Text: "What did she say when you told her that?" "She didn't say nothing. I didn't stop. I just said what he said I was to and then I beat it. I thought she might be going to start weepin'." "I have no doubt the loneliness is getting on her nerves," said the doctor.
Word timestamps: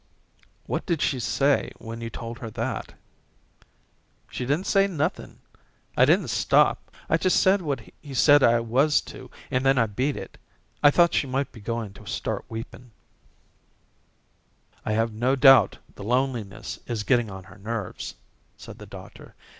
"What 0.65 0.87
did 0.87 0.99
she 0.99 1.19
say 1.19 1.73
when 1.77 2.01
you 2.01 2.09
told 2.09 2.39
her 2.39 2.49
that?" 2.49 2.95
"She 4.31 4.47
didn't 4.47 4.65
say 4.65 4.87
nothing. 4.87 5.37
I 5.95 6.05
didn't 6.05 6.29
stop. 6.29 6.89
I 7.07 7.17
just 7.17 7.39
said 7.39 7.61
what 7.61 7.81
he 8.01 8.15
said 8.15 8.41
I 8.41 8.61
was 8.61 8.99
to 9.01 9.29
and 9.51 9.63
then 9.63 9.77
I 9.77 9.85
beat 9.85 10.17
it. 10.17 10.39
I 10.81 10.89
thought 10.89 11.13
she 11.13 11.27
might 11.27 11.51
be 11.51 11.61
going 11.61 11.93
to 11.93 12.07
start 12.07 12.45
weepin'." 12.49 12.89
"I 14.83 14.93
have 14.93 15.13
no 15.13 15.35
doubt 15.35 15.77
the 15.93 16.03
loneliness 16.03 16.79
is 16.87 17.03
getting 17.03 17.29
on 17.29 17.43
her 17.43 17.59
nerves," 17.59 18.15
said 18.57 18.79
the 18.79 18.87
doctor. 18.87 19.35